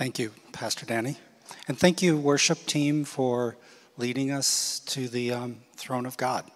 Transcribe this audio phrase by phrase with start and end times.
[0.00, 1.18] Thank you, Pastor Danny.
[1.68, 3.58] And thank you, worship team, for
[3.98, 6.50] leading us to the um, throne of God.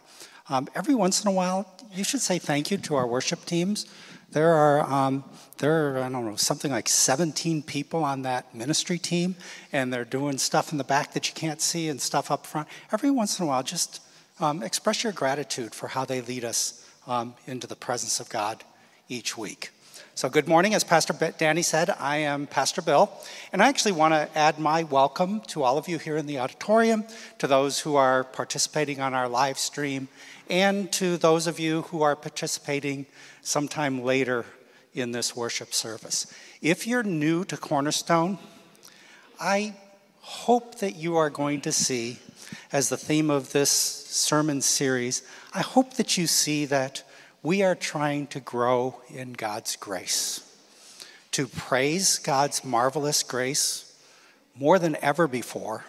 [0.49, 3.85] Um, every once in a while, you should say thank you to our worship teams.
[4.31, 5.25] There are, um,
[5.59, 9.37] there are, I don't know, something like 17 people on that ministry team,
[9.73, 12.67] and they're doing stuff in the back that you can't see and stuff up front.
[12.93, 14.01] Every once in a while, just
[14.41, 18.65] um, express your gratitude for how they lead us um, into the presence of God
[19.11, 19.71] each week.
[20.17, 20.75] So, good morning.
[20.75, 23.11] As Pastor Danny said, I am Pastor Bill,
[23.53, 26.39] and I actually want to add my welcome to all of you here in the
[26.39, 27.03] auditorium,
[27.39, 30.07] to those who are participating on our live stream,
[30.49, 33.07] and to those of you who are participating
[33.43, 34.47] sometime later
[34.95, 36.33] in this worship service.
[36.63, 38.39] If you're new to Cornerstone,
[39.41, 39.75] I
[40.21, 42.21] hope that you are going to see,
[42.71, 45.23] as the theme of this sermon series,
[45.53, 47.03] I hope that you see that
[47.45, 50.51] we are trying to grow in God's grace,
[51.31, 53.95] to praise God's marvelous grace
[54.57, 55.85] more than ever before,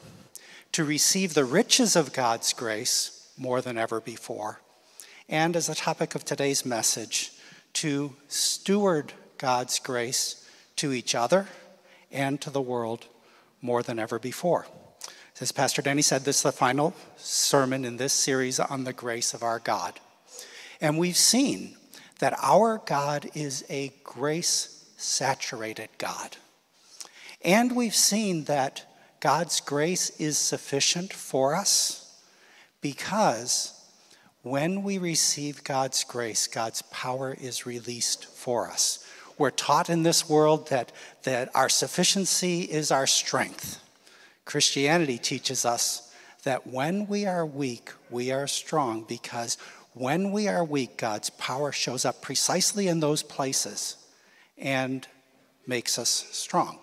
[0.74, 4.60] to receive the riches of God's grace more than ever before,
[5.30, 7.32] and as the topic of today's message,
[7.72, 11.48] to steward God's grace to each other
[12.12, 13.08] and to the world
[13.62, 14.68] more than ever before.
[15.40, 19.34] As Pastor Danny said, this is the final sermon in this series on the grace
[19.34, 20.02] of our God.
[20.86, 21.76] And we've seen
[22.20, 26.38] that our God is a grace saturated God.
[27.44, 28.86] And we've seen that
[29.20, 32.22] God's grace is sufficient for us
[32.82, 33.74] because
[34.44, 39.04] when we receive God's grace, God's power is released for us.
[39.40, 40.92] We're taught in this world that,
[41.24, 43.82] that our sufficiency is our strength.
[44.46, 46.14] Christianity teaches us
[46.44, 49.58] that when we are weak, we are strong because
[49.96, 53.96] when we are weak, God's power shows up precisely in those places
[54.58, 55.08] and
[55.66, 56.80] makes us strong.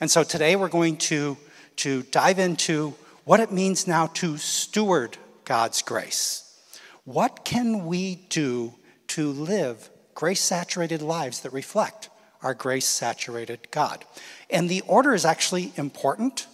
[0.00, 1.36] And so today we're going to,
[1.76, 6.58] to dive into what it means now to steward God's grace.
[7.04, 8.72] What can we do
[9.08, 12.08] to live grace saturated lives that reflect
[12.42, 14.06] our grace saturated God?
[14.48, 16.46] And the order is actually important.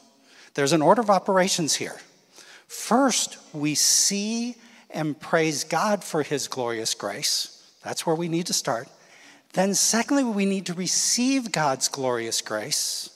[0.55, 2.01] There's an order of operations here.
[2.67, 4.57] First, we see
[4.95, 7.63] and praise God for his glorious grace.
[7.83, 8.89] That's where we need to start.
[9.53, 13.11] Then, secondly, we need to receive God's glorious grace,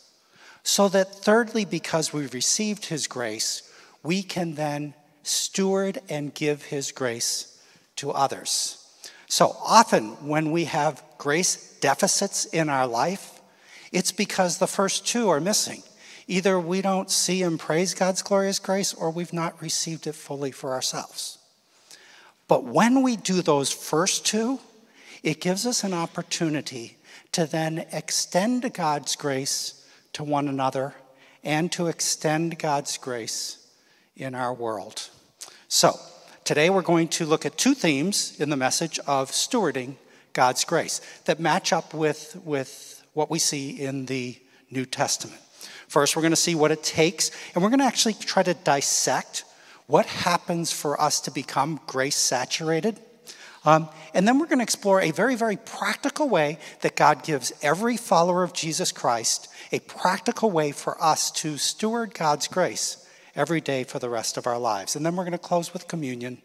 [0.62, 3.62] so that, thirdly, because we've received his grace,
[4.02, 7.60] we can then steward and give his grace
[7.96, 8.86] to others.
[9.26, 13.40] So often, when we have grace deficits in our life,
[13.90, 15.82] it's because the first two are missing.
[16.26, 20.52] Either we don't see and praise God's glorious grace, or we've not received it fully
[20.52, 21.38] for ourselves.
[22.48, 24.58] But when we do those first two,
[25.22, 26.96] it gives us an opportunity
[27.32, 30.94] to then extend God's grace to one another
[31.44, 33.66] and to extend God's grace
[34.16, 35.10] in our world.
[35.68, 35.98] So,
[36.44, 39.96] today we're going to look at two themes in the message of stewarding
[40.32, 44.38] God's grace that match up with, with what we see in the
[44.70, 45.40] New Testament.
[45.88, 48.54] First, we're going to see what it takes, and we're going to actually try to
[48.54, 49.44] dissect
[49.88, 53.00] what happens for us to become grace saturated.
[53.64, 57.52] Um, and then we're going to explore a very, very practical way that God gives
[57.62, 63.60] every follower of Jesus Christ a practical way for us to steward God's grace every
[63.60, 64.94] day for the rest of our lives.
[64.94, 66.40] And then we're going to close with communion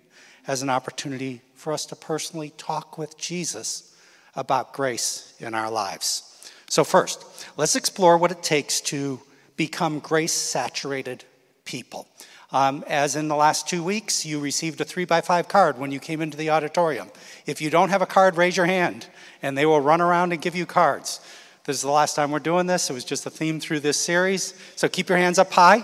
[0.48, 3.96] as an opportunity for us to personally talk with Jesus
[4.36, 6.52] about grace in our lives.
[6.70, 7.24] So, first,
[7.56, 9.22] let's explore what it takes to
[9.58, 11.24] become grace saturated
[11.66, 12.08] people.
[12.54, 15.92] Um, as in the last two weeks, you received a three by five card when
[15.92, 17.10] you came into the auditorium.
[17.48, 19.08] If you don't have a card, raise your hand,
[19.42, 21.20] and they will run around and give you cards.
[21.66, 22.92] This is the last time we're doing this.
[22.92, 24.54] It was just a theme through this series.
[24.76, 25.84] So keep your hands up high.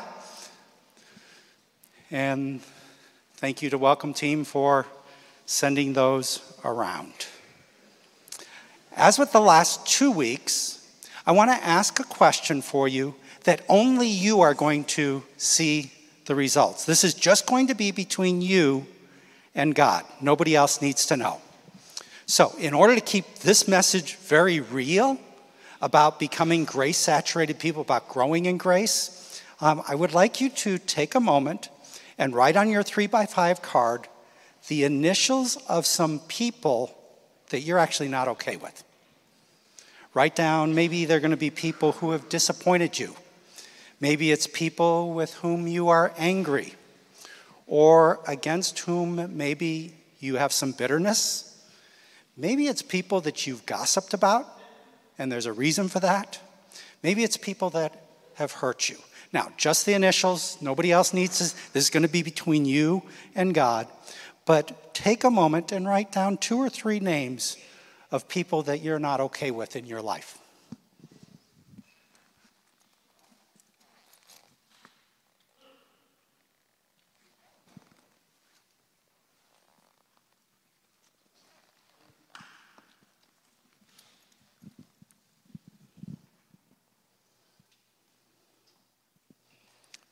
[2.12, 2.62] And
[3.38, 4.86] thank you to Welcome Team for
[5.48, 7.14] sending those around.
[8.96, 10.88] As with the last two weeks,
[11.26, 13.16] I want to ask a question for you
[13.46, 15.94] that only you are going to see
[16.30, 16.86] the results.
[16.86, 18.86] This is just going to be between you
[19.56, 20.06] and God.
[20.22, 21.42] Nobody else needs to know.
[22.28, 25.18] So, in order to keep this message very real
[25.82, 30.78] about becoming grace saturated people, about growing in grace, um, I would like you to
[30.78, 31.70] take a moment
[32.20, 34.08] and write on your three by five card
[34.68, 36.96] the initials of some people
[37.50, 38.84] that you're actually not okay with.
[40.14, 43.16] Write down, maybe they're going to be people who have disappointed you
[44.00, 46.76] Maybe it's people with whom you are angry
[47.68, 51.46] or against whom maybe you have some bitterness.
[52.38, 54.48] Maybe it's people that you've gossiped about
[55.18, 56.40] and there's a reason for that.
[57.04, 58.02] Maybe it's people that
[58.36, 58.98] have hurt you.
[59.32, 61.54] Now, just the initials, nobody else needs this.
[61.74, 63.04] This is going to be between you
[63.36, 63.88] and God.
[64.46, 67.58] But take a moment and write down two or three names
[68.12, 70.39] of people that you're not okay with in your life.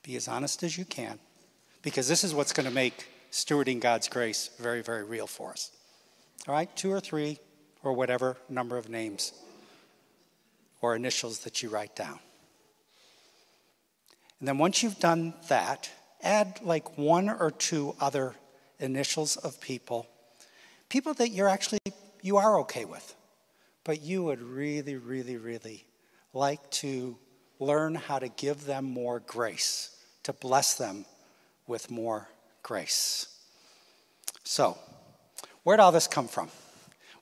[0.07, 1.19] Be as honest as you can,
[1.81, 5.69] because this is what's going to make stewarding God's grace very, very real for us.
[6.47, 7.39] All right, two or three,
[7.83, 9.33] or whatever number of names
[10.79, 12.19] or initials that you write down.
[14.39, 15.89] And then once you've done that,
[16.23, 18.33] add like one or two other
[18.79, 20.07] initials of people,
[20.87, 21.79] people that you're actually
[22.21, 23.13] you are okay with,
[23.83, 25.85] but you would really, really, really
[26.33, 27.17] like to
[27.59, 29.95] learn how to give them more grace
[30.27, 31.05] to bless them
[31.67, 32.27] with more
[32.61, 33.27] grace.
[34.43, 34.77] So,
[35.63, 36.49] where'd all this come from?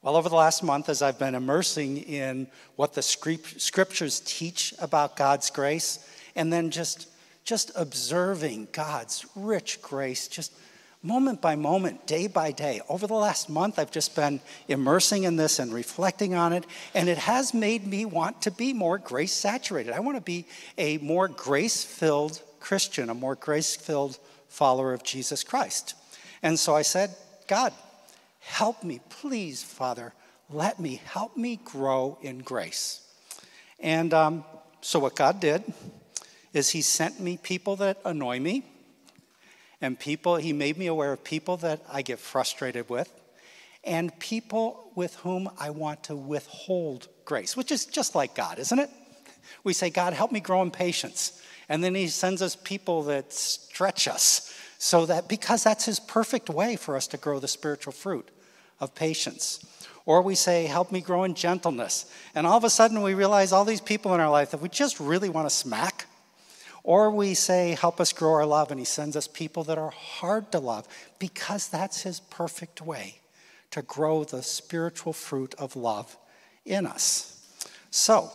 [0.01, 2.47] Well, over the last month, as I've been immersing in
[2.77, 5.99] what the scriptures teach about God's grace,
[6.35, 7.07] and then just,
[7.43, 10.51] just observing God's rich grace, just
[11.03, 12.81] moment by moment, day by day.
[12.89, 16.65] Over the last month, I've just been immersing in this and reflecting on it,
[16.95, 19.93] and it has made me want to be more grace saturated.
[19.93, 20.47] I want to be
[20.79, 24.17] a more grace filled Christian, a more grace filled
[24.47, 25.93] follower of Jesus Christ.
[26.41, 27.15] And so I said,
[27.47, 27.71] God,
[28.39, 30.13] help me, please, Father,
[30.49, 33.01] let me, help me grow in grace.
[33.79, 34.43] And um,
[34.81, 35.61] so what God did
[36.53, 38.65] is He sent me people that annoy me,
[39.79, 43.11] and people, He made me aware of people that I get frustrated with,
[43.83, 48.79] and people with whom I want to withhold grace, which is just like God, isn't
[48.79, 48.89] it?
[49.63, 51.41] We say, God, help me grow in patience.
[51.69, 56.49] And then he sends us people that stretch us so that because that's his perfect
[56.49, 58.29] way for us to grow the spiritual fruit
[58.79, 59.65] of patience.
[60.05, 62.11] Or we say, Help me grow in gentleness.
[62.35, 64.69] And all of a sudden we realize all these people in our life that we
[64.69, 66.05] just really want to smack.
[66.83, 68.69] Or we say, Help us grow our love.
[68.69, 70.87] And he sends us people that are hard to love
[71.17, 73.15] because that's his perfect way
[73.71, 76.15] to grow the spiritual fruit of love
[76.65, 77.31] in us.
[77.89, 78.31] So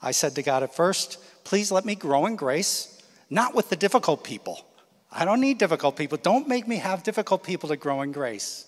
[0.00, 3.76] I said to God at first, Please let me grow in grace, not with the
[3.76, 4.64] difficult people.
[5.10, 6.18] I don't need difficult people.
[6.18, 8.66] Don't make me have difficult people to grow in grace.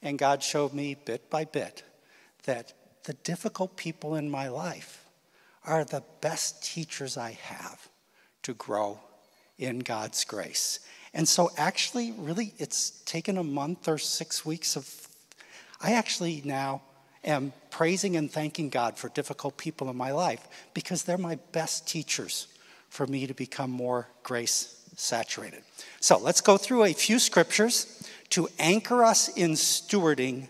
[0.00, 1.82] And God showed me bit by bit
[2.44, 2.72] that
[3.04, 5.04] the difficult people in my life
[5.64, 7.88] are the best teachers I have
[8.42, 9.00] to grow
[9.58, 10.80] in God's grace.
[11.12, 15.08] And so, actually, really, it's taken a month or six weeks of.
[15.80, 16.82] I actually now
[17.24, 21.88] am praising and thanking God for difficult people in my life because they're my best
[21.88, 22.48] teachers
[22.88, 25.62] for me to become more grace saturated.
[26.00, 30.48] So let's go through a few scriptures to anchor us in stewarding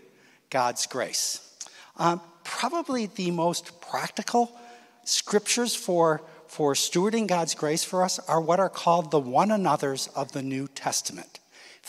[0.49, 1.45] God's grace.
[1.97, 4.51] Um, probably the most practical
[5.03, 10.07] scriptures for, for stewarding God's grace for us are what are called the one another's
[10.07, 11.38] of the New Testament.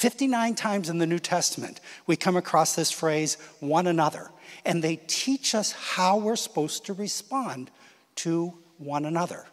[0.01, 4.31] 59 times in the New Testament, we come across this phrase, one another
[4.65, 7.71] and they teach us how we're supposed to respond
[8.17, 9.47] to one another.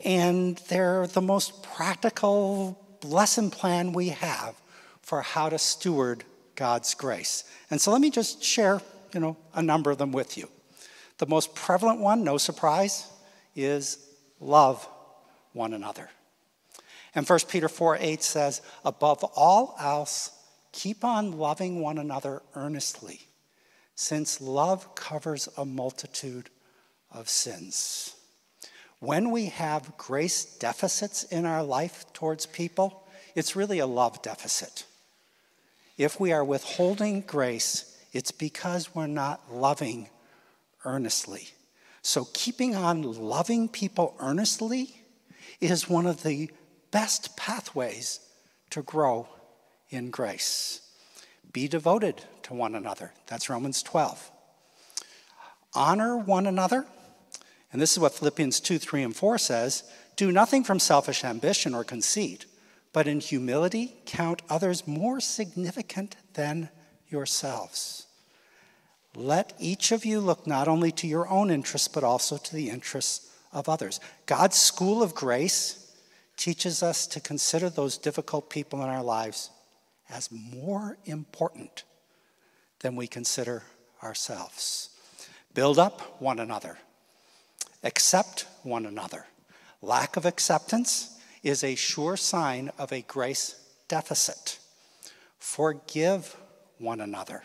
[0.00, 4.54] And they're the most practical lesson plan we have
[5.02, 6.24] for how to steward
[6.56, 7.44] God's grace.
[7.70, 8.80] And so let me just share,
[9.12, 10.48] you know, a number of them with you.
[11.18, 13.06] The most prevalent one, no surprise,
[13.54, 13.98] is
[14.40, 14.88] love
[15.52, 16.08] one another.
[17.14, 20.30] And 1 Peter 4 8 says, Above all else,
[20.72, 23.28] keep on loving one another earnestly
[23.94, 26.50] since love covers a multitude
[27.12, 28.16] of sins.
[28.98, 34.84] When we have grace deficits in our life towards people, it's really a love deficit.
[35.96, 40.08] If we are withholding grace, it's because we're not loving
[40.84, 41.48] earnestly.
[42.02, 45.00] So, keeping on loving people earnestly
[45.60, 46.50] is one of the
[46.94, 48.20] best pathways
[48.70, 49.26] to grow
[49.90, 50.80] in grace.
[51.52, 53.12] Be devoted to one another.
[53.26, 54.30] That's Romans 12.
[55.74, 56.86] Honor one another.
[57.72, 59.82] And this is what Philippians 2, 3, and 4 says
[60.14, 62.46] Do nothing from selfish ambition or conceit,
[62.92, 66.68] but in humility count others more significant than
[67.08, 68.06] yourselves.
[69.16, 72.70] Let each of you look not only to your own interests, but also to the
[72.70, 73.98] interests of others.
[74.26, 75.83] God's school of grace
[76.36, 79.50] teaches us to consider those difficult people in our lives
[80.10, 81.84] as more important
[82.80, 83.62] than we consider
[84.02, 84.90] ourselves.
[85.54, 86.78] Build up one another,
[87.82, 89.26] accept one another.
[89.80, 93.56] Lack of acceptance is a sure sign of a grace
[93.88, 94.58] deficit.
[95.38, 96.36] Forgive
[96.78, 97.42] one another.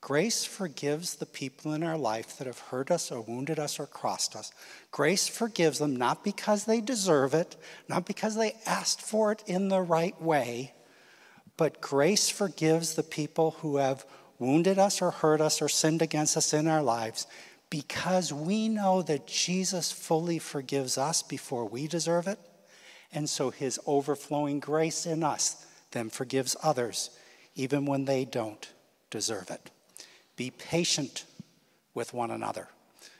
[0.00, 3.86] Grace forgives the people in our life that have hurt us or wounded us or
[3.86, 4.50] crossed us.
[4.90, 9.68] Grace forgives them not because they deserve it, not because they asked for it in
[9.68, 10.72] the right way,
[11.58, 14.06] but grace forgives the people who have
[14.38, 17.26] wounded us or hurt us or sinned against us in our lives
[17.68, 22.38] because we know that Jesus fully forgives us before we deserve it.
[23.12, 27.10] And so his overflowing grace in us then forgives others
[27.54, 28.66] even when they don't
[29.10, 29.70] deserve it.
[30.40, 31.26] Be patient
[31.92, 32.68] with one another.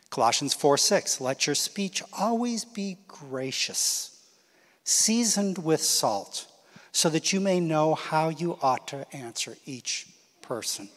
[0.09, 4.25] Colossians 4 6, let your speech always be gracious,
[4.85, 6.47] seasoned with salt,
[6.93, 10.07] so that you may know how you ought to answer each
[10.41, 10.89] person.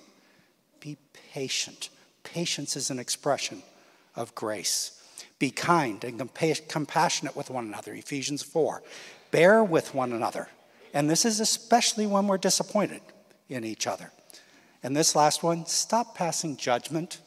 [0.79, 0.95] Be
[1.33, 1.89] patient.
[2.23, 3.61] Patience is an expression
[4.15, 5.03] of grace.
[5.39, 7.93] Be kind and compa- compassionate with one another.
[7.93, 8.81] Ephesians 4.
[9.31, 10.47] Bear with one another.
[10.93, 13.01] And this is especially when we're disappointed
[13.49, 14.13] in each other.
[14.83, 17.21] And this last one, stop passing judgment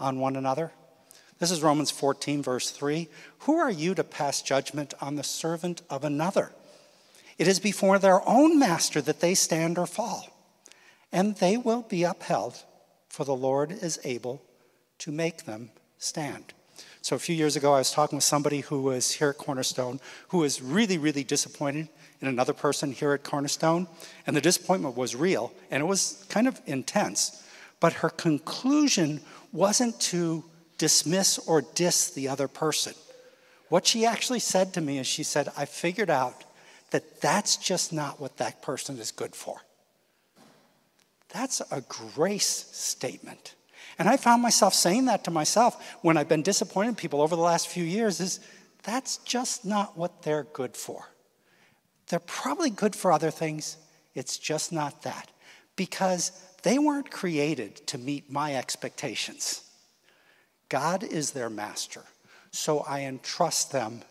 [0.00, 0.72] on one another.
[1.38, 3.08] This is Romans 14, verse 3.
[3.40, 6.50] Who are you to pass judgment on the servant of another?
[7.38, 10.26] It is before their own master that they stand or fall,
[11.12, 12.64] and they will be upheld,
[13.08, 14.42] for the Lord is able
[14.98, 16.52] to make them stand.
[17.00, 20.00] So, a few years ago, I was talking with somebody who was here at Cornerstone
[20.28, 21.88] who was really, really disappointed
[22.20, 23.86] in another person here at Cornerstone.
[24.26, 27.42] And the disappointment was real and it was kind of intense.
[27.80, 29.20] But her conclusion
[29.52, 30.44] wasn't to
[30.78, 32.94] dismiss or diss the other person.
[33.68, 36.44] What she actually said to me is she said, I figured out
[36.90, 39.60] that that's just not what that person is good for.
[41.28, 43.54] That's a grace statement.
[43.98, 47.42] And I found myself saying that to myself when I've been disappointed people over the
[47.42, 48.40] last few years is
[48.84, 51.04] that's just not what they're good for.
[52.08, 53.76] They're probably good for other things.
[54.14, 55.30] It's just not that.
[55.76, 59.62] Because they weren't created to meet my expectations.
[60.68, 62.02] God is their master.
[62.50, 64.02] So I entrust them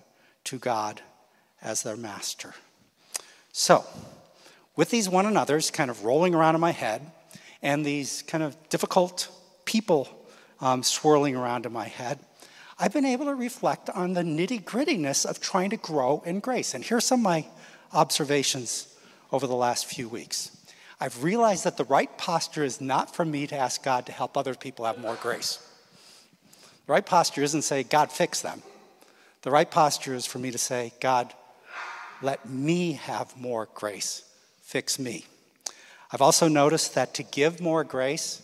[0.45, 1.01] to God
[1.61, 2.53] as their master.
[3.51, 3.83] So,
[4.75, 7.01] with these one another's kind of rolling around in my head,
[7.61, 9.29] and these kind of difficult
[9.65, 10.07] people
[10.61, 12.19] um, swirling around in my head,
[12.79, 16.75] I've been able to reflect on the nitty grittiness of trying to grow in grace.
[16.75, 17.47] And here's some of my
[17.93, 18.93] observations
[19.31, 20.51] over the last few weeks.
[20.99, 24.35] I've realized that the right posture is not for me to ask God to help
[24.35, 25.59] other people have more grace.
[26.87, 28.63] The right posture isn't say, God, fix them.
[29.43, 31.33] The right posture is for me to say, God,
[32.21, 34.23] let me have more grace.
[34.61, 35.25] Fix me.
[36.11, 38.41] I've also noticed that to give more grace,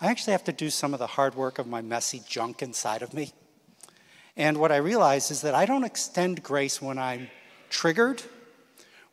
[0.00, 3.02] I actually have to do some of the hard work of my messy junk inside
[3.02, 3.32] of me.
[4.36, 7.28] And what I realize is that I don't extend grace when I'm
[7.70, 8.22] triggered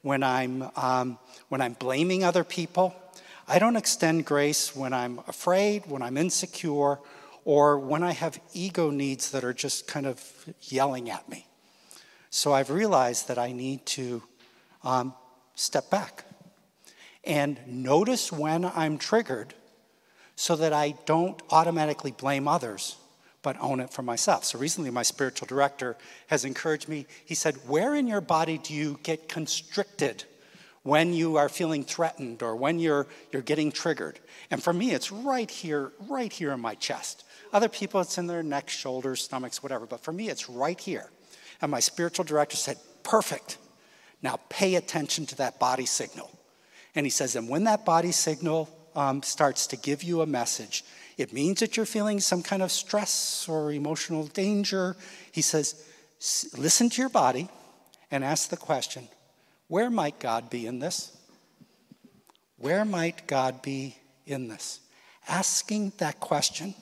[0.02, 1.18] when I'm, um,
[1.50, 2.96] when I'm blaming other people.
[3.48, 7.00] I don't extend grace when I'm afraid, when I'm insecure,
[7.46, 10.24] or when I have ego needs that are just kind of
[10.62, 11.48] yelling at me.
[12.30, 14.22] So I've realized that I need to
[14.84, 15.14] um,
[15.56, 16.26] step back
[17.24, 19.54] and notice when I'm triggered
[20.36, 22.98] so that I don't automatically blame others
[23.42, 24.44] but own it for myself.
[24.46, 25.96] So recently, my spiritual director
[26.28, 27.06] has encouraged me.
[27.26, 30.26] He said, Where in your body do you get constricted
[30.84, 34.20] when you are feeling threatened or when you're, you're getting triggered?
[34.52, 37.24] And for me, it's right here, right here in my chest.
[37.54, 39.86] Other people, it's in their neck, shoulders, stomachs, whatever.
[39.86, 41.10] But for me, it's right here.
[41.62, 43.58] And my spiritual director said, Perfect.
[44.22, 46.30] Now pay attention to that body signal.
[46.94, 50.84] And he says, And when that body signal um, starts to give you a message,
[51.20, 54.96] it means that you're feeling some kind of stress or emotional danger.
[55.34, 55.86] He says,
[56.58, 57.50] listen to your body
[58.10, 59.08] and ask the question
[59.68, 61.16] where might God be in this?
[62.58, 64.80] Where might God be in this?
[65.28, 66.74] Asking that question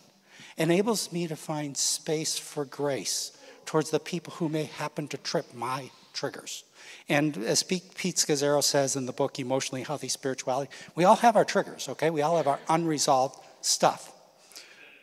[0.56, 5.54] enables me to find space for grace towards the people who may happen to trip
[5.54, 6.64] my triggers.
[7.10, 11.46] And as Pete Scazzero says in the book Emotionally Healthy Spirituality, we all have our
[11.46, 12.10] triggers, okay?
[12.10, 14.14] We all have our unresolved stuff.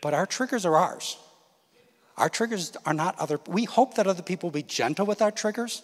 [0.05, 1.17] But our triggers are ours.
[2.19, 5.31] Our triggers are not other, we hope that other people will be gentle with our
[5.31, 5.81] triggers,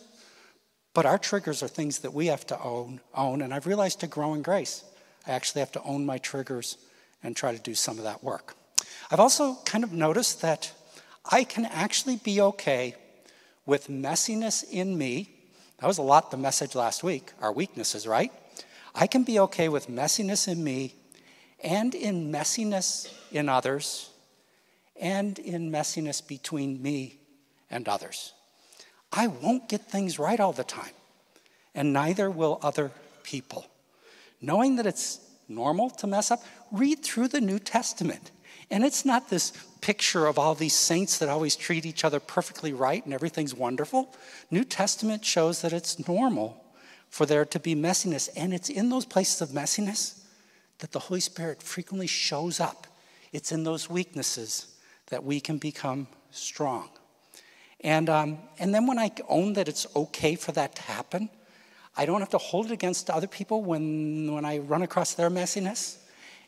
[0.93, 3.41] but our triggers are things that we have to own, own.
[3.41, 4.85] And I've realized to grow in grace,
[5.27, 6.77] I actually have to own my triggers
[7.23, 8.57] and try to do some of that work.
[9.11, 10.71] I've also kind of noticed that
[11.25, 12.97] I can actually be okay
[13.65, 15.31] with messiness in me.
[15.79, 18.31] That was a lot the message last week, our weaknesses, right?
[18.95, 20.95] I can be okay with messiness in me
[21.65, 24.10] and in messiness in others
[25.01, 27.19] and in messiness between me
[27.71, 28.35] and others.
[29.13, 30.93] I won't get things right all the time,
[31.75, 32.93] and neither will other
[33.23, 33.67] people.
[34.41, 38.31] Knowing that it's normal to mess up, read through the New Testament.
[38.71, 42.73] And it's not this picture of all these saints that always treat each other perfectly
[42.73, 44.15] right and everything's wonderful.
[44.51, 46.65] New Testament shows that it's normal
[47.09, 48.29] for there to be messiness.
[48.37, 50.23] And it's in those places of messiness
[50.79, 52.87] that the Holy Spirit frequently shows up.
[53.33, 54.69] It's in those weaknesses
[55.11, 56.89] that we can become strong.
[57.83, 61.31] And, um, and then when I own that it's okay for that to happen,
[61.97, 65.31] I don't have to hold it against other people when, when I run across their
[65.31, 65.99] messiness.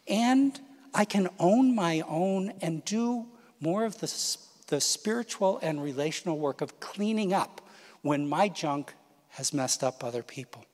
[0.09, 0.59] And
[0.95, 3.27] I can own my own and do
[3.61, 4.37] more of the,
[4.69, 7.61] the spiritual and relational work of cleaning up
[8.03, 8.95] when my junk
[9.31, 10.65] has messed up other people.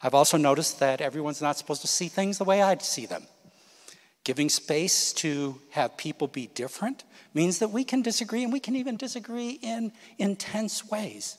[0.00, 3.24] I've also noticed that everyone's not supposed to see things the way I see them.
[4.24, 8.76] Giving space to have people be different means that we can disagree and we can
[8.76, 11.38] even disagree in intense ways.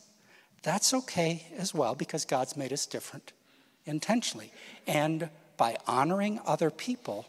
[0.63, 3.31] That's okay as well because God's made us different
[3.85, 4.51] intentionally.
[4.87, 7.27] And by honoring other people,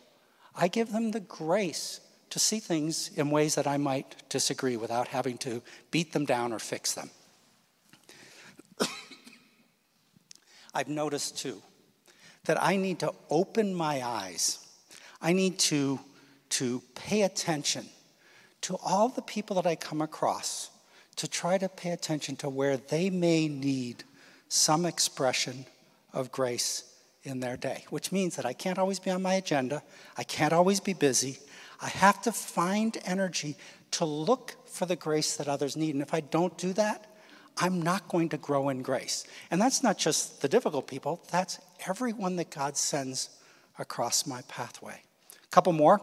[0.54, 5.09] I give them the grace to see things in ways that I might disagree without
[5.09, 7.11] having to beat them down or fix them.
[10.75, 11.61] I've noticed too
[12.45, 14.59] that I need to open my eyes.
[15.23, 16.00] I need to,
[16.50, 17.87] to pay attention
[18.62, 20.71] to all the people that I come across,
[21.17, 24.05] to try to pay attention to where they may need
[24.49, 25.67] some expression
[26.12, 26.85] of grace
[27.23, 29.83] in their day, which means that I can't always be on my agenda.
[30.17, 31.39] I can't always be busy.
[31.81, 33.57] I have to find energy
[33.93, 35.95] to look for the grace that others need.
[35.95, 37.07] And if I don't do that,
[37.57, 39.25] I'm not going to grow in grace.
[39.50, 43.31] And that's not just the difficult people, that's everyone that God sends
[43.79, 45.03] across my pathway.
[45.50, 46.00] Couple more.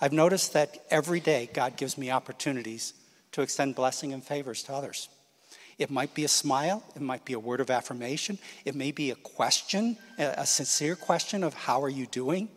[0.00, 2.94] I've noticed that every day God gives me opportunities
[3.32, 5.08] to extend blessing and favors to others.
[5.78, 9.10] It might be a smile, it might be a word of affirmation, it may be
[9.10, 12.48] a question, a sincere question of how are you doing?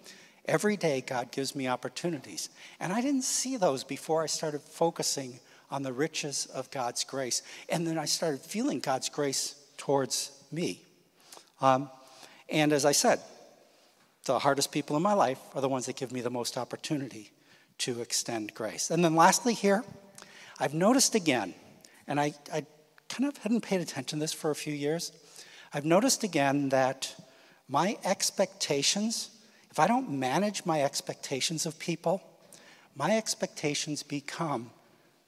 [0.48, 2.50] Every day, God gives me opportunities.
[2.80, 5.39] And I didn't see those before I started focusing
[5.71, 7.41] on the riches of God's grace.
[7.69, 10.84] And then I started feeling God's grace towards me.
[11.62, 11.89] Um,
[12.48, 13.21] and as I said,
[14.26, 17.32] the hardest people in my life are the ones that give me the most opportunity
[17.80, 18.92] to extend grace.
[18.92, 19.84] And then lastly, here,
[20.60, 21.54] I've noticed again,
[22.08, 22.66] and I, I
[23.10, 25.12] kind of hadn't paid attention to this for a few years.
[25.74, 27.14] I've noticed again that
[27.68, 29.30] my expectations,
[29.70, 32.24] if I don't manage my expectations of people,
[32.96, 34.72] my expectations become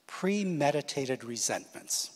[0.07, 2.11] premeditated resentments.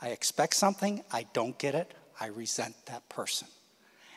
[0.00, 3.48] I expect something, I don't get it, I resent that person.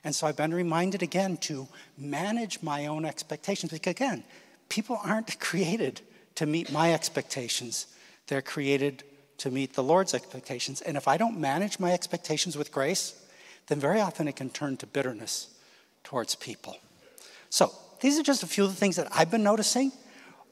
[0.03, 4.23] And so I've been reminded again to manage my own expectations because, again,
[4.69, 6.01] people aren't created
[6.35, 7.87] to meet my expectations,
[8.27, 9.03] they're created
[9.37, 10.81] to meet the Lord's expectations.
[10.81, 13.15] And if I don't manage my expectations with grace,
[13.67, 15.49] then very often it can turn to bitterness
[16.03, 16.77] towards people.
[17.49, 19.91] So, these are just a few of the things that I've been noticing.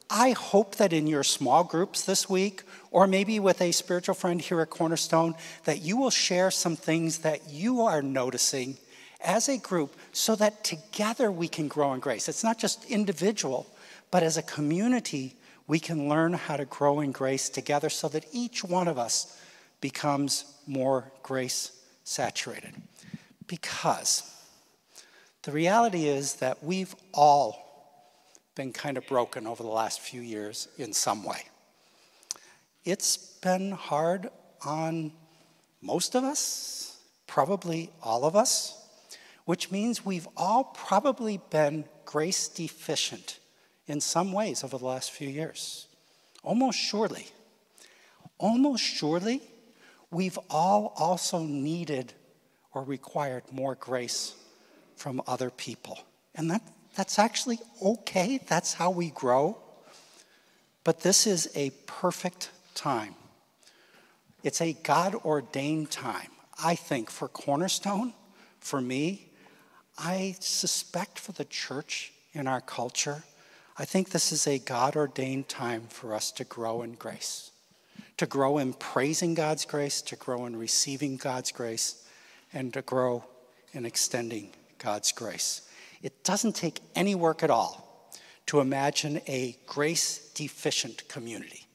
[0.10, 4.42] I hope that in your small groups this week, or maybe with a spiritual friend
[4.42, 5.36] here at Cornerstone,
[5.66, 8.78] that you will share some things that you are noticing
[9.22, 12.30] as a group so that together we can grow in grace.
[12.30, 13.68] It's not just individual,
[14.12, 15.36] but as a community,
[15.68, 19.40] we can learn how to grow in grace together so that each one of us
[19.82, 21.72] becomes more grace
[22.04, 22.74] saturated.
[23.48, 24.24] Because
[25.44, 27.66] the reality is that we've all
[28.56, 31.44] been kind of broken over the last few years in some way.
[32.84, 34.30] It's been hard
[34.66, 35.12] on
[35.82, 38.79] most of us, probably all of us,
[39.46, 43.40] which means we've all probably been grace deficient
[43.88, 45.88] in some ways over the last few years.
[46.44, 47.28] Almost surely,
[48.38, 49.42] almost surely,
[50.12, 52.14] we've all also needed
[52.74, 54.36] or required more grace
[54.96, 56.00] from other people.
[56.36, 56.62] And that,
[56.96, 59.58] that's actually okay, that's how we grow.
[60.84, 63.16] But this is a perfect time.
[64.44, 66.32] It's a God ordained time,
[66.64, 68.14] I think, for Cornerstone,
[68.60, 69.29] for me.
[70.00, 73.24] I suspect for the church in our culture
[73.82, 77.52] I think this is a God ordained time for us to grow in grace,
[78.18, 82.06] to grow in praising God's grace, to grow in receiving God's grace,
[82.52, 83.24] and to grow
[83.72, 85.62] in extending God's grace.
[86.02, 88.12] It doesn't take any work at all
[88.48, 91.66] to imagine a grace deficient community.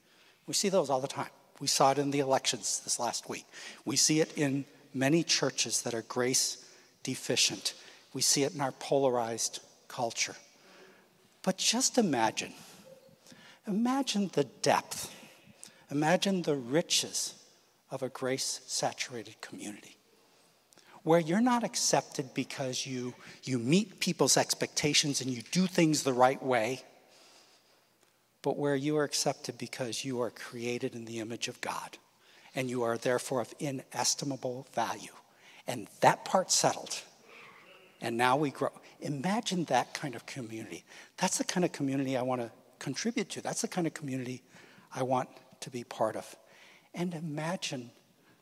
[0.47, 1.31] We see those all the time.
[1.59, 3.47] We saw it in the elections this last week.
[3.87, 6.67] We see it in many churches that are grace
[7.03, 7.73] deficient.
[8.15, 10.37] We see it in our polarized culture.
[11.43, 12.55] But just imagine,
[13.67, 15.15] imagine the depth,
[15.91, 17.35] Imagine the riches
[17.91, 19.97] of a grace saturated community
[21.05, 26.13] where you're not accepted because you, you meet people's expectations and you do things the
[26.13, 26.83] right way,
[28.41, 31.99] but where you are accepted because you are created in the image of God
[32.55, 35.13] and you are therefore of inestimable value.
[35.67, 37.03] And that part settled.
[38.05, 38.69] And now we grow.
[39.01, 40.85] Imagine that kind of community.
[41.17, 43.41] That's the kind of community I want to contribute to.
[43.41, 44.43] That's the kind of community
[44.95, 46.37] I want to be part of.
[46.93, 47.91] And imagine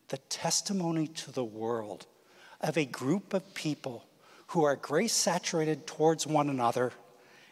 [0.09, 2.07] the testimony to the world
[2.59, 4.03] of a group of people
[4.47, 6.91] who are grace saturated towards one another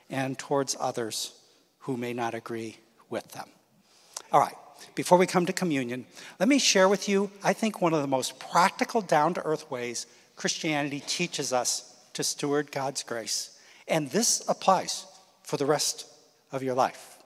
[0.10, 1.32] and towards others
[1.80, 2.76] who may not agree
[3.10, 3.48] with them.
[4.34, 4.56] All right,
[4.96, 6.06] before we come to communion,
[6.42, 9.72] let me share with you, I think, one of the most practical, down to earth
[9.72, 13.58] ways Christianity teaches us to steward God's grace.
[13.88, 15.06] And this applies
[15.44, 16.06] for the rest
[16.52, 17.18] of your life.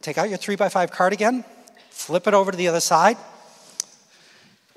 [0.00, 1.44] Take out your three by five card again,
[1.90, 3.16] flip it over to the other side.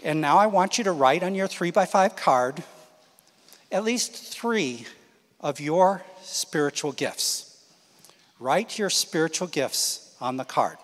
[0.04, 2.63] And now I want you to write on your three by five card
[3.72, 4.86] at least three
[5.41, 7.62] of your spiritual gifts.
[8.39, 10.78] Write your spiritual gifts on the card.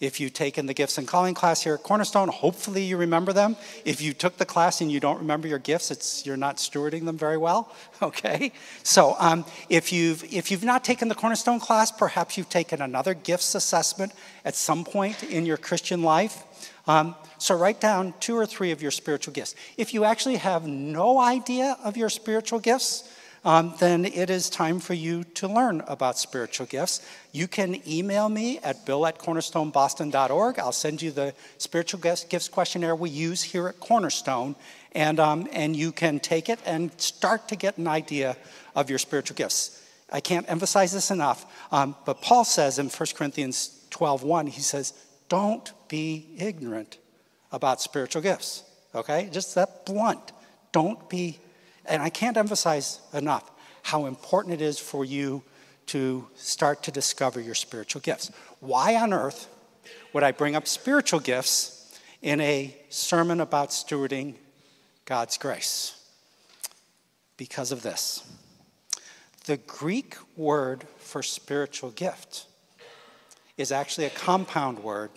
[0.00, 3.56] If you've taken the gifts and calling class here at Cornerstone, hopefully you remember them.
[3.84, 7.04] If you took the class and you don't remember your gifts, it's you're not stewarding
[7.04, 7.72] them very well.
[8.02, 8.52] Okay.
[8.82, 13.12] So um, if you've if you've not taken the Cornerstone class, perhaps you've taken another
[13.12, 16.42] gifts assessment at some point in your Christian life.
[16.86, 19.54] Um, so write down two or three of your spiritual gifts.
[19.76, 23.04] If you actually have no idea of your spiritual gifts,
[23.44, 27.00] um, then it is time for you to learn about spiritual gifts.
[27.32, 30.58] You can email me at bill at cornerstoneboston.org.
[30.58, 34.56] I'll send you the spiritual gifts questionnaire we use here at Cornerstone,
[34.92, 38.36] and, um, and you can take it and start to get an idea
[38.74, 39.82] of your spiritual gifts.
[40.12, 44.92] I can't emphasize this enough, um, but Paul says in 1 Corinthians 12:1, he says,
[45.28, 46.98] Don't be ignorant
[47.52, 48.64] about spiritual gifts.
[48.94, 49.28] Okay?
[49.32, 50.32] Just that blunt.
[50.72, 51.38] Don't be
[51.86, 53.50] and I can't emphasize enough
[53.82, 55.42] how important it is for you
[55.86, 58.30] to start to discover your spiritual gifts.
[58.60, 59.48] Why on earth
[60.12, 64.34] would I bring up spiritual gifts in a sermon about stewarding
[65.04, 65.96] God's grace?
[67.36, 68.22] Because of this.
[69.46, 72.46] The Greek word for spiritual gift
[73.56, 75.10] is actually a compound word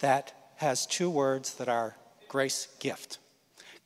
[0.00, 1.96] that has two words that are
[2.28, 3.18] grace gift.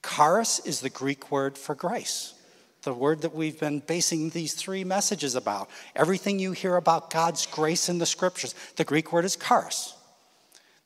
[0.06, 2.34] Charis is the Greek word for grace,
[2.82, 5.68] the word that we've been basing these three messages about.
[5.94, 9.94] Everything you hear about God's grace in the scriptures, the Greek word is charis.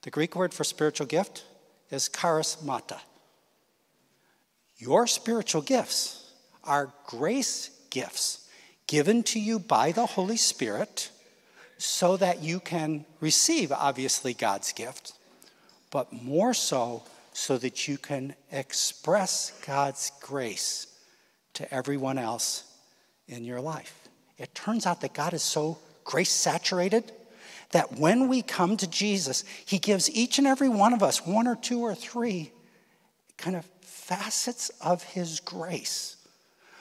[0.03, 1.44] The Greek word for spiritual gift
[1.90, 2.98] is charismata.
[4.77, 6.31] Your spiritual gifts
[6.64, 8.48] are grace gifts
[8.87, 11.11] given to you by the Holy Spirit
[11.79, 15.12] so that you can receive, obviously, God's gift,
[15.90, 20.87] but more so so that you can express God's grace
[21.55, 22.64] to everyone else
[23.27, 24.09] in your life.
[24.38, 27.12] It turns out that God is so grace saturated
[27.73, 31.49] that when we come to Jesus, He gives each and every one of us one
[31.49, 32.53] or two or three
[33.37, 36.16] kind of facets of His grace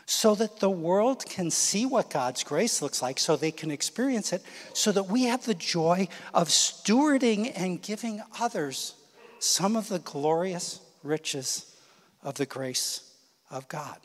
[0.05, 4.33] so that the world can see what God's grace looks like, so they can experience
[4.33, 8.95] it, so that we have the joy of stewarding and giving others
[9.43, 11.75] some of the glorious riches
[12.23, 13.11] of the grace
[13.51, 13.97] of God.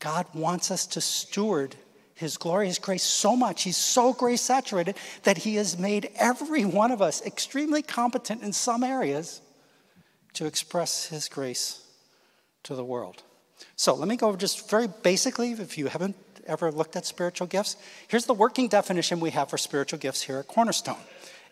[0.00, 1.76] God wants us to steward
[2.14, 3.62] his glorious grace so much.
[3.62, 8.52] He's so grace saturated that he has made every one of us extremely competent in
[8.52, 9.40] some areas
[10.32, 11.86] to express his grace
[12.64, 13.22] to the world.
[13.76, 17.76] So let me go just very basically, if you haven't ever looked at spiritual gifts,
[18.08, 20.98] here's the working definition we have for spiritual gifts here at Cornerstone.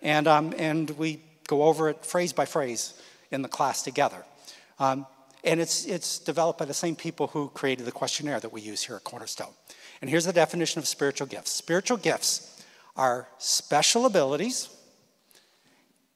[0.03, 2.95] And, um, and we go over it phrase by phrase
[3.31, 4.25] in the class together.
[4.79, 5.07] Um,
[5.45, 8.83] and it's, it's developed by the same people who created the questionnaire that we use
[8.83, 9.53] here at Cornerstone.
[10.01, 12.63] And here's the definition of spiritual gifts spiritual gifts
[12.97, 14.69] are special abilities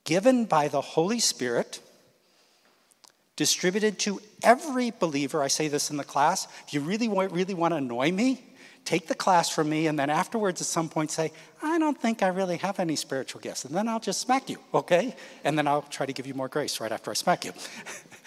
[0.05, 1.81] given by the Holy Spirit,
[3.37, 5.43] distributed to every believer.
[5.43, 6.49] I say this in the class.
[6.67, 8.43] If you really, really want to annoy me,
[8.89, 11.31] take the class from me, and then afterwards, at some point, say,
[11.63, 13.67] I don't think I really have any spiritual gifts.
[13.67, 15.15] And then I'll just smack you, okay?
[15.45, 17.53] And then I'll try to give you more grace right after I smack you.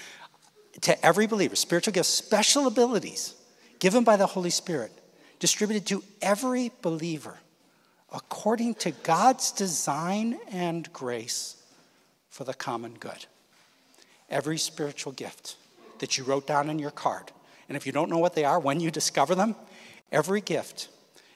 [0.82, 3.34] to every believer, spiritual gifts, special abilities
[3.80, 4.92] given by the Holy Spirit,
[5.40, 7.40] distributed to every believer
[8.12, 11.56] according to God's design and grace
[12.30, 13.26] for the common good.
[14.30, 15.56] Every spiritual gift
[15.98, 17.32] that you wrote down in your card.
[17.68, 19.56] And if you don't know what they are, when you discover them,
[20.12, 20.90] Every gift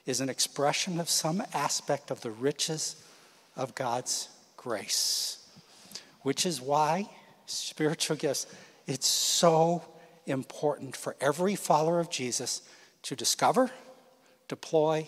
[0.05, 2.95] is an expression of some aspect of the riches
[3.55, 5.37] of God's grace.
[6.21, 7.07] which is why
[7.45, 8.47] spiritual gifts,
[8.87, 9.83] it's so
[10.25, 12.63] important for every follower of Jesus
[13.03, 13.69] to discover,
[14.47, 15.07] deploy,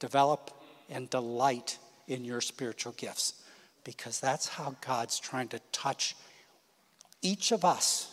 [0.00, 0.50] develop,
[0.88, 3.34] and delight in your spiritual gifts
[3.84, 6.16] because that's how God's trying to touch
[7.22, 8.12] each of us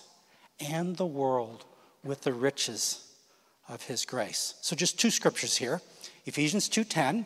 [0.60, 1.65] and the world
[2.04, 3.07] with the riches
[3.69, 4.56] of his grace.
[4.62, 5.82] So just two scriptures here.
[6.25, 7.25] Ephesians 2:10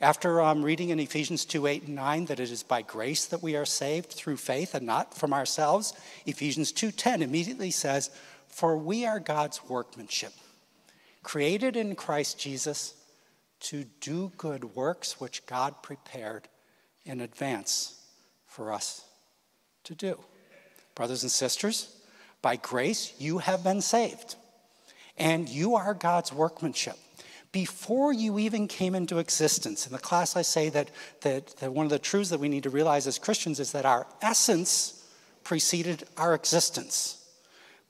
[0.00, 3.42] after um, reading in Ephesians 2 8 and 9 that it is by grace that
[3.42, 5.92] we are saved through faith and not from ourselves,
[6.24, 8.10] Ephesians 2.10 immediately says,
[8.46, 10.32] For we are God's workmanship,
[11.24, 12.94] created in Christ Jesus
[13.60, 16.46] to do good works which God prepared
[17.04, 18.00] in advance
[18.46, 19.04] for us
[19.82, 20.20] to do.
[20.94, 21.96] Brothers and sisters,
[22.40, 24.36] by grace you have been saved,
[25.18, 26.96] and you are God's workmanship
[27.52, 29.86] before you even came into existence.
[29.86, 30.90] In the class, I say that,
[31.22, 33.86] that, that, one of the truths that we need to realize as Christians is that
[33.86, 35.06] our essence
[35.44, 37.14] preceded our existence.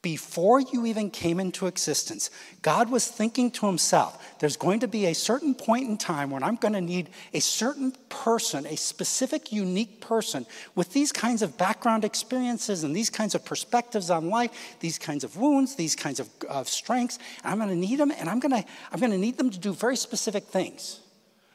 [0.01, 2.31] Before you even came into existence,
[2.63, 6.45] God was thinking to himself, there's going to be a certain point in time when
[6.45, 11.59] I'm going to need a certain person, a specific, unique person with these kinds of
[11.59, 16.21] background experiences and these kinds of perspectives on life, these kinds of wounds, these kinds
[16.21, 17.19] of, of strengths.
[17.43, 19.59] I'm going to need them, and I'm going, to, I'm going to need them to
[19.59, 21.01] do very specific things.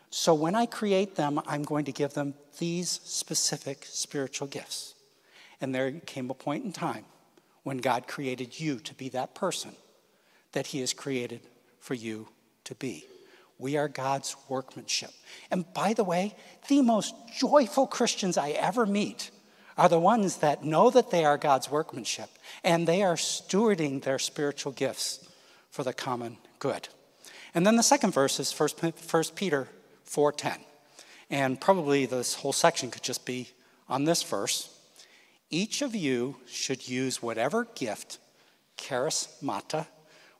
[0.09, 4.95] So when I create them, I'm going to give them these specific spiritual gifts.
[5.61, 7.05] And there came a point in time
[7.63, 9.71] when God created you to be that person
[10.51, 11.41] that He has created
[11.79, 12.27] for you
[12.65, 13.05] to be.
[13.57, 15.11] We are God's workmanship.
[15.51, 16.35] And by the way,
[16.67, 19.31] the most joyful Christians I ever meet
[19.77, 22.29] are the ones that know that they are God's workmanship
[22.63, 25.27] and they are stewarding their spiritual gifts
[25.71, 26.89] for the common good.
[27.53, 29.67] And then the second verse is 1 Peter
[30.05, 30.59] 4:10.
[31.29, 33.49] And probably this whole section could just be
[33.89, 34.69] on this verse.
[35.53, 38.17] Each of you should use whatever gift,
[38.75, 39.85] charismata,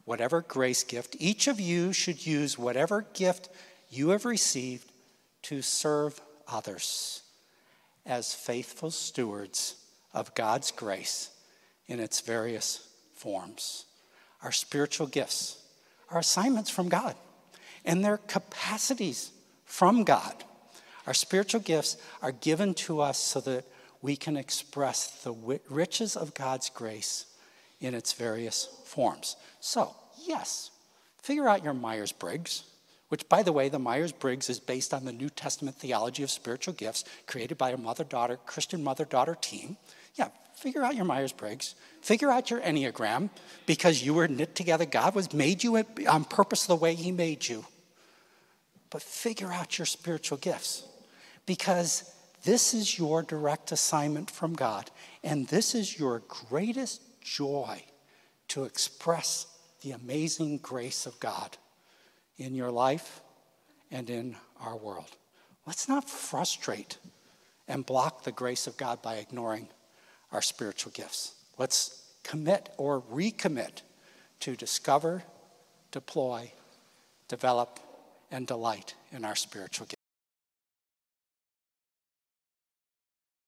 [0.06, 3.49] whatever grace gift, each of you should use whatever gift
[3.91, 4.91] you have received
[5.43, 7.21] to serve others
[8.08, 9.76] as faithful stewards
[10.15, 11.30] of God's grace
[11.86, 13.86] in its various forms.
[14.41, 15.63] Our spiritual gifts
[16.10, 17.15] are assignments from God,
[17.86, 19.30] and they're capacities
[19.63, 20.43] from God.
[21.06, 23.67] Our spiritual gifts are given to us so that
[24.03, 25.33] we can express the
[25.69, 27.25] riches of God's grace
[27.79, 29.37] in its various forms.
[29.61, 29.95] So,
[30.27, 30.71] yes,
[31.21, 32.65] figure out your Myers Briggs,
[33.07, 36.29] which, by the way, the Myers Briggs is based on the New Testament theology of
[36.29, 39.77] spiritual gifts created by a mother daughter, Christian mother daughter team.
[40.15, 41.73] Yeah, figure out your Myers Briggs.
[42.01, 43.29] Figure out your Enneagram
[43.65, 44.85] because you were knit together.
[44.85, 45.77] God was made you
[46.09, 47.65] on purpose the way He made you.
[48.89, 50.83] But figure out your spiritual gifts
[51.45, 52.12] because
[52.43, 54.91] this is your direct assignment from God,
[55.23, 57.82] and this is your greatest joy
[58.49, 59.47] to express
[59.82, 61.58] the amazing grace of God
[62.38, 63.21] in your life
[63.91, 65.15] and in our world.
[65.65, 66.97] Let's not frustrate
[67.67, 69.67] and block the grace of God by ignoring
[70.32, 71.36] our spiritual gifts.
[71.58, 73.82] Let's commit or recommit
[74.41, 75.23] to discover,
[75.91, 76.51] deploy,
[77.27, 77.79] develop,
[78.32, 80.02] and delight in our spiritual gifts.